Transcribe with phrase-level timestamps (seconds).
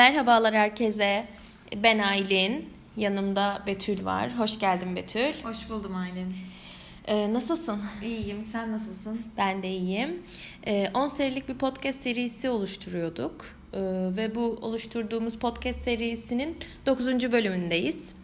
[0.00, 1.26] Merhabalar herkese.
[1.76, 2.68] Ben Aylin.
[2.96, 4.38] Yanımda Betül var.
[4.38, 5.32] Hoş geldin Betül.
[5.42, 6.36] Hoş buldum Aylin.
[7.04, 7.82] Ee, nasılsın?
[8.04, 8.44] İyiyim.
[8.44, 9.20] Sen nasılsın?
[9.36, 10.22] Ben de iyiyim.
[10.66, 13.46] Ee, 10 serilik bir podcast serisi oluşturuyorduk.
[13.72, 13.78] Ee,
[14.16, 16.56] ve bu oluşturduğumuz podcast serisinin
[16.86, 17.32] 9.
[17.32, 18.14] bölümündeyiz.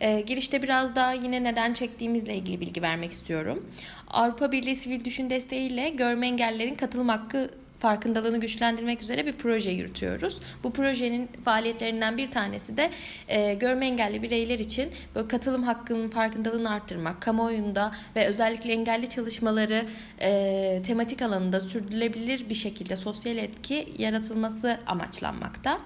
[0.00, 3.66] Ee, girişte biraz daha yine neden çektiğimizle ilgili bilgi vermek istiyorum.
[4.08, 7.50] Avrupa Birliği Sivil Düşün Desteği ile görme engellerin katılım hakkı
[7.82, 10.40] farkındalığını güçlendirmek üzere bir proje yürütüyoruz.
[10.64, 12.90] Bu projenin faaliyetlerinden bir tanesi de
[13.28, 19.86] e, görme engelli bireyler için böyle katılım hakkının farkındalığını arttırmak, kamuoyunda ve özellikle engelli çalışmaları
[20.20, 25.78] e, tematik alanında sürdürülebilir bir şekilde sosyal etki yaratılması amaçlanmakta.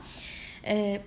[0.66, 1.00] E,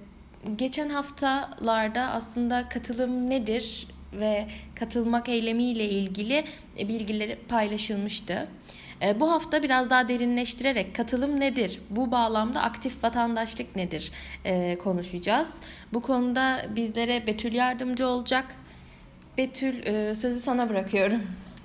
[0.56, 6.46] geçen haftalarda aslında katılım nedir ve katılmak eylemiyle ilgili
[6.78, 8.48] bilgileri paylaşılmıştı.
[9.02, 14.12] E, bu hafta biraz daha derinleştirerek katılım nedir, bu bağlamda aktif vatandaşlık nedir
[14.46, 15.56] e, konuşacağız.
[15.94, 18.46] Bu konuda bizlere Betül yardımcı olacak.
[19.38, 21.22] Betül e, sözü sana bırakıyorum.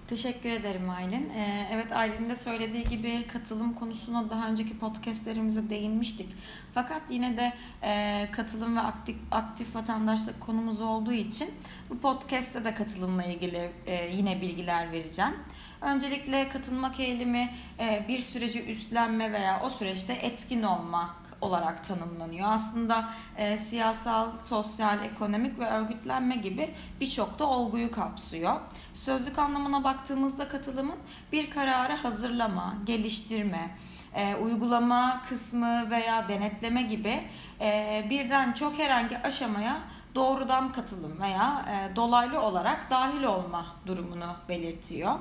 [0.09, 1.31] Teşekkür ederim Aylin.
[1.31, 6.29] Ee, evet Aylin'in de söylediği gibi katılım konusuna daha önceki podcastlerimizde değinmiştik.
[6.75, 7.53] Fakat yine de
[7.83, 11.51] e, katılım ve aktif, aktif vatandaşlık konumuz olduğu için
[11.91, 15.35] bu podcast'te de katılımla ilgili e, yine bilgiler vereceğim.
[15.81, 22.47] Öncelikle katılmak eylemi e, bir süreci üstlenme veya o süreçte etkin olma olarak tanımlanıyor.
[22.51, 28.61] Aslında e, siyasal, sosyal, ekonomik ve örgütlenme gibi birçok da olguyu kapsıyor.
[28.93, 30.99] Sözlük anlamına baktığımızda katılımın
[31.33, 33.77] bir kararı hazırlama, geliştirme,
[34.15, 37.23] e, uygulama kısmı veya denetleme gibi
[37.61, 39.79] e, birden çok herhangi aşamaya
[40.15, 45.15] doğrudan katılım veya e, dolaylı olarak dahil olma durumunu belirtiyor.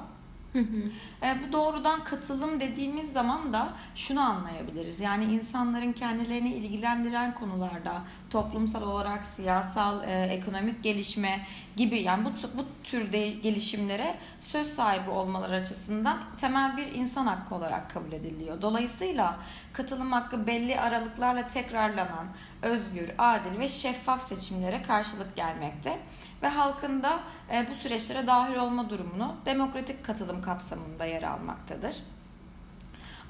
[1.24, 5.00] E, bu doğrudan katılım dediğimiz zaman da şunu anlayabiliriz.
[5.00, 12.66] Yani insanların kendilerini ilgilendiren konularda toplumsal olarak siyasal, e, ekonomik gelişme gibi yani bu, bu
[12.84, 18.62] türde gelişimlere söz sahibi olmaları açısından temel bir insan hakkı olarak kabul ediliyor.
[18.62, 19.40] Dolayısıyla
[19.74, 22.28] katılım hakkı belli aralıklarla tekrarlanan
[22.62, 26.00] özgür, adil ve şeffaf seçimlere karşılık gelmekte
[26.42, 27.20] ve halkın da
[27.52, 32.04] e, bu süreçlere dahil olma durumunu demokratik katılım kapsamında yer almaktadır.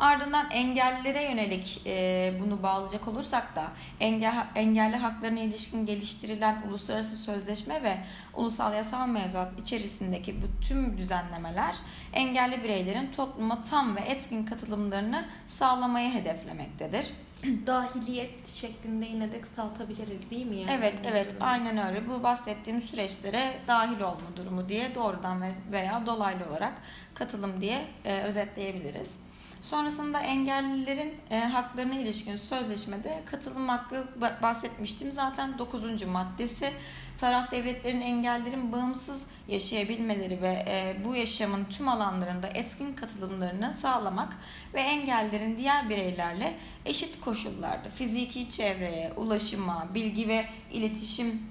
[0.04, 3.68] Ardından engellilere yönelik e, bunu bağlayacak olursak da
[4.00, 7.98] engel, engelli haklarına ilişkin geliştirilen uluslararası sözleşme ve
[8.34, 11.76] ulusal yasal mevzuat içerisindeki bu tüm düzenlemeler
[12.14, 17.10] engelli bireylerin topluma tam ve etkin katılımlarını sağlamayı hedeflemektedir.
[17.68, 20.56] Dahiliyet şeklinde yine de kısaltabiliriz değil mi?
[20.56, 20.72] Yani?
[20.72, 21.36] Evet, evet.
[21.40, 22.10] Aynen öyle.
[22.10, 26.74] Bu bahsettiğim süreçlere dahil olma durumu diye doğrudan veya dolaylı olarak
[27.14, 29.20] katılım diye e, özetleyebiliriz.
[29.64, 34.08] Sonrasında engellilerin e, haklarına ilişkin sözleşmede katılım hakkı
[34.42, 35.12] bahsetmiştim.
[35.12, 36.04] Zaten 9.
[36.04, 36.74] maddesi
[37.18, 44.34] taraf devletlerin engellerin bağımsız yaşayabilmeleri ve e, bu yaşamın tüm alanlarında etkin katılımlarını sağlamak
[44.74, 46.54] ve engellerin diğer bireylerle
[46.86, 51.42] eşit koşullarda fiziki çevreye, ulaşıma, bilgi ve iletişim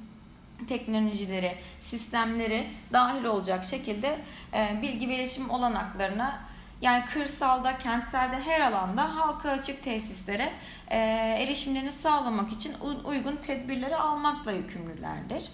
[0.68, 4.18] teknolojileri, sistemleri dahil olacak şekilde
[4.54, 6.51] e, bilgi ve iletişim olanaklarına
[6.82, 10.52] yani kırsalda, kentselde her alanda halka açık tesislere
[10.90, 10.96] e,
[11.40, 15.50] erişimlerini sağlamak için uygun tedbirleri almakla yükümlülerdir.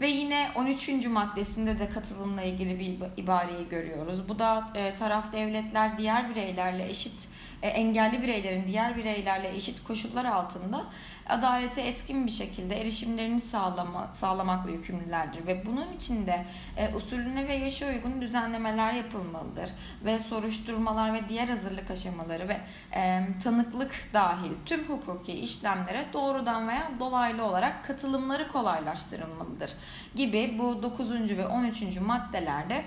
[0.00, 1.06] Ve yine 13.
[1.06, 4.28] maddesinde de katılımla ilgili bir ibareyi görüyoruz.
[4.28, 7.28] Bu da e, taraf devletler diğer bireylerle eşit
[7.62, 10.84] e, engelli bireylerin diğer bireylerle eşit koşullar altında
[11.28, 16.46] adalete etkin bir şekilde erişimlerini sağlama, sağlamakla yükümlülerdir ve bunun için de
[16.76, 19.70] e, usulüne ve yaşa uygun düzenlemeler yapılmalıdır
[20.04, 22.60] ve soruşturmalar ve diğer hazırlık aşamaları ve
[22.94, 29.72] e, tanıklık dahil tüm hukuki işlemlere doğrudan veya dolaylı olarak katılımları kolaylaştırılmalıdır
[30.14, 31.10] gibi bu 9.
[31.10, 31.82] ve 13.
[32.00, 32.84] maddelerde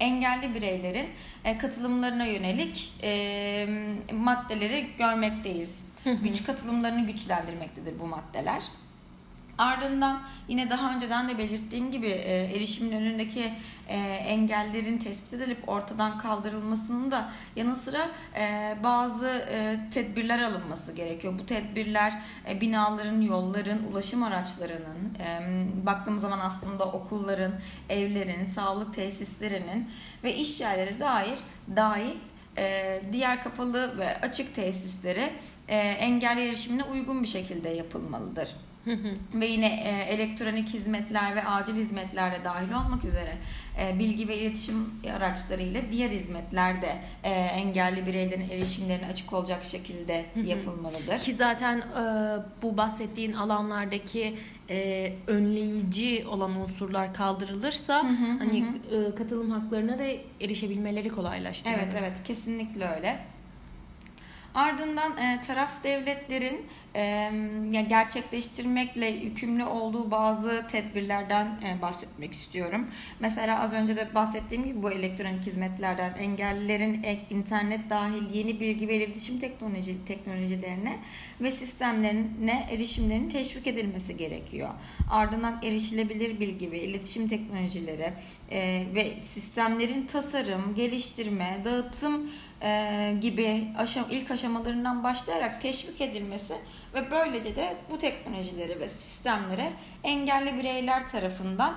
[0.00, 1.08] engelli bireylerin
[1.44, 3.66] e, katılımlarına yönelik e,
[4.12, 5.84] maddeleri görmekteyiz.
[6.22, 8.62] Güç katılımlarını güçlendirmektedir bu maddeler.
[9.58, 13.52] Ardından yine daha önceden de belirttiğim gibi e, erişimin önündeki
[13.88, 21.38] e, engellerin tespit edilip ortadan kaldırılmasının da yanı sıra e, bazı e, tedbirler alınması gerekiyor.
[21.38, 27.52] Bu tedbirler e, binaların, yolların, ulaşım araçlarının, e, baktığımız zaman aslında okulların,
[27.88, 29.88] evlerin, sağlık tesislerinin
[30.24, 31.38] ve iş yerleri dair
[31.76, 32.16] dahil
[32.58, 35.32] e, diğer kapalı ve açık tesislere
[35.68, 38.56] e, engelli erişimine uygun bir şekilde yapılmalıdır.
[39.34, 43.36] Ve yine e, elektronik hizmetler ve acil hizmetler dahil olmak üzere
[43.80, 49.64] e, bilgi ve iletişim araçları ile diğer hizmetler de e, engelli bireylerin erişimlerine açık olacak
[49.64, 51.18] şekilde yapılmalıdır.
[51.18, 51.82] Ki zaten e,
[52.62, 54.34] bu bahsettiğin alanlardaki
[54.70, 58.04] e, önleyici olan unsurlar kaldırılırsa
[58.38, 60.04] hani e, katılım haklarına da
[60.40, 61.78] erişebilmeleri kolaylaştırılır.
[61.78, 63.18] Evet evet kesinlikle öyle.
[64.54, 66.66] Ardından e, taraf devletlerin
[66.96, 72.86] e, gerçekleştirmekle yükümlü olduğu bazı tedbirlerden e, bahsetmek istiyorum.
[73.20, 78.88] Mesela az önce de bahsettiğim gibi bu elektronik hizmetlerden engellilerin e, internet dahil yeni bilgi
[78.88, 80.98] ve iletişim teknoloji teknolojilerine
[81.40, 84.70] ve sistemlerine erişimlerinin teşvik edilmesi gerekiyor.
[85.10, 88.12] Ardından erişilebilir bilgi ve iletişim teknolojileri
[88.50, 92.30] e, ve sistemlerin tasarım, geliştirme, dağıtım
[92.62, 96.54] e, gibi aşam, ilk aşamalarından başlayarak teşvik edilmesi
[96.94, 99.72] ve böylece de bu teknolojileri ve sistemlere
[100.04, 101.74] engelli bireyler tarafından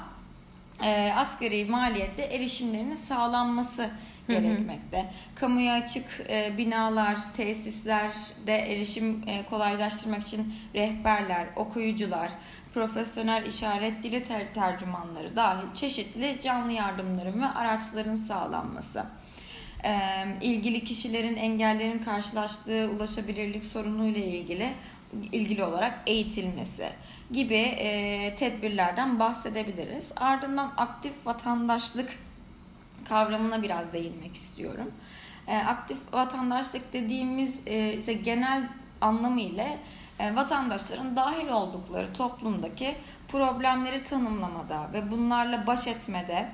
[0.84, 3.90] e, asgari maliyette erişimlerinin sağlanması
[4.28, 5.14] gerekmekte.
[5.36, 12.30] Kamuya açık e, binalar, tesislerde erişim e, kolaylaştırmak için rehberler, okuyucular,
[12.74, 19.06] profesyonel işaret dili ter- tercümanları dahil çeşitli canlı yardımların ve araçların sağlanması
[20.42, 24.74] ilgili kişilerin engellerin karşılaştığı ulaşabilirlik sorunuyla ilgili
[25.32, 26.90] ilgili olarak eğitilmesi
[27.32, 30.12] gibi e, tedbirlerden bahsedebiliriz.
[30.16, 32.20] Ardından aktif vatandaşlık
[33.10, 34.92] kavramına biraz değinmek istiyorum.
[35.48, 38.70] E, aktif vatandaşlık dediğimiz e, ise genel
[39.02, 39.68] anlamıyla
[40.20, 42.96] e, vatandaşların dahil oldukları toplumdaki
[43.28, 46.50] problemleri tanımlamada ve bunlarla baş etmede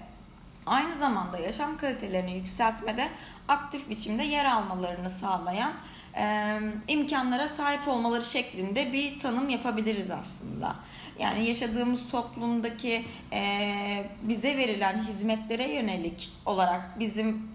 [0.65, 3.09] aynı zamanda yaşam kalitelerini yükseltmede
[3.47, 5.73] aktif biçimde yer almalarını sağlayan
[6.17, 10.75] e, imkanlara sahip olmaları şeklinde bir tanım yapabiliriz aslında.
[11.19, 17.51] Yani yaşadığımız toplumdaki e, bize verilen hizmetlere yönelik olarak bizim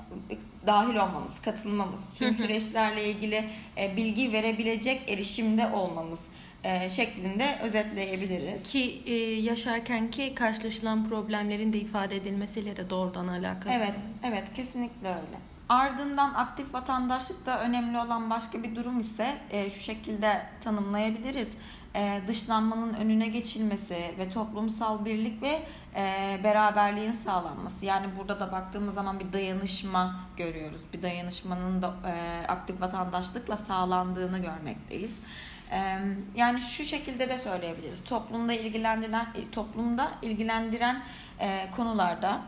[0.66, 3.44] dahil olmamız, katılmamız, tüm süreçlerle ilgili
[3.78, 6.28] e, bilgi verebilecek erişimde olmamız
[6.64, 8.62] e, şeklinde özetleyebiliriz.
[8.62, 13.72] Ki e, yaşarken ki karşılaşılan problemlerin de ifade edilmesiyle de doğrudan alakalı.
[13.72, 15.38] Evet, evet kesinlikle öyle.
[15.68, 21.56] Ardından aktif vatandaşlıkta önemli olan başka bir durum ise e, şu şekilde tanımlayabiliriz.
[21.96, 25.62] E, dışlanmanın önüne geçilmesi ve toplumsal birlik ve
[25.94, 27.86] e, beraberliğin sağlanması.
[27.86, 30.80] Yani burada da baktığımız zaman bir dayanışma görüyoruz.
[30.92, 35.20] Bir dayanışmanın da e, aktif vatandaşlıkla sağlandığını görmekteyiz.
[35.72, 35.98] E,
[36.34, 38.04] yani şu şekilde de söyleyebiliriz.
[38.04, 41.02] Toplumda ilgilendiren toplumda ilgilendiren
[41.40, 42.40] e, konularda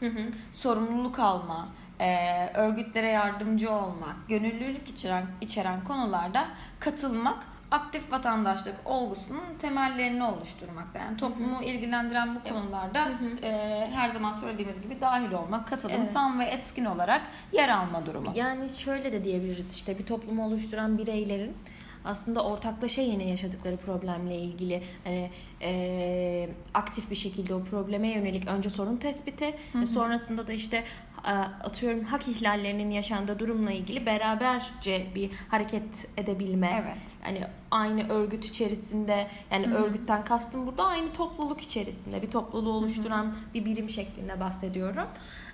[0.00, 0.22] Hı hı.
[0.52, 1.68] sorumluluk alma,
[2.00, 6.48] e, örgütlere yardımcı olmak, gönüllülük içeren, içeren konularda
[6.80, 10.98] katılmak aktif vatandaşlık olgusunun temellerini oluşturmakta.
[10.98, 13.08] Yani toplumu ilgilendiren bu konularda
[13.42, 16.12] e, her zaman söylediğimiz gibi dahil olmak, katılım Evet.
[16.14, 17.22] tam ve etkin olarak
[17.52, 18.32] yer alma durumu.
[18.34, 21.56] Yani şöyle de diyebiliriz işte bir toplumu oluşturan bireylerin
[22.04, 25.30] aslında ortaklaşa yine yaşadıkları problemle ilgili hani
[25.62, 30.84] e, aktif bir şekilde o probleme yönelik önce sorun tespiti ve sonrasında da işte
[31.24, 31.30] e,
[31.64, 36.84] atıyorum hak ihlallerinin yaşandığı durumla ilgili beraberce bir hareket edebilme.
[36.84, 37.12] Evet.
[37.22, 43.64] Hani aynı örgüt içerisinde yani örgütten kastım burada aynı topluluk içerisinde bir topluluğu oluşturan bir
[43.64, 45.06] birim şeklinde bahsediyorum.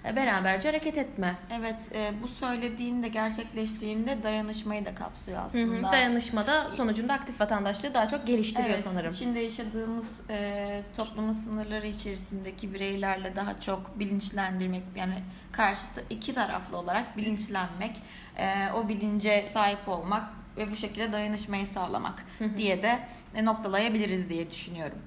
[0.05, 1.37] E, Beraberce hareket etme.
[1.51, 5.47] Evet, e, bu söylediğin de gerçekleştiğinde dayanışmayı da kapsıyor Hı hı.
[5.47, 5.93] aslında.
[5.93, 9.11] Dayanışmada sonucunda aktif vatandaşlığı daha çok geliştiriyor Evet, sanırım.
[9.11, 17.17] içinde yaşadığımız e, toplumun sınırları içerisindeki bireylerle daha çok bilinçlendirmek yani karşıtı iki taraflı olarak
[17.17, 17.97] bilinçlenmek,
[18.37, 20.25] e, o bilince sahip olmak
[20.57, 22.25] ve bu şekilde dayanışmayı sağlamak
[22.57, 22.99] diye de
[23.37, 24.99] e, noktalayabiliriz diye düşünüyorum.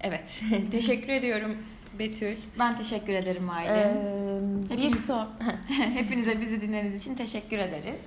[0.00, 0.40] Evet.
[0.70, 1.56] Teşekkür ediyorum
[1.98, 2.36] Betül.
[2.58, 3.70] Ben teşekkür ederim Aylin.
[3.72, 5.28] Ee, bir Hepimiz- son
[5.94, 8.04] Hepinize bizi dinlediğiniz için teşekkür ederiz.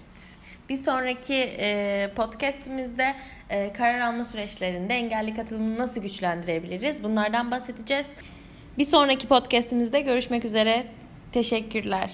[0.70, 3.15] bir sonraki e, podcast'imizde
[3.50, 7.03] e, karar alma süreçlerinde engelli katılımını nasıl güçlendirebiliriz?
[7.03, 8.08] Bunlardan bahsedeceğiz.
[8.77, 10.86] Bir sonraki podcast'imizde görüşmek üzere.
[11.32, 12.12] Teşekkürler.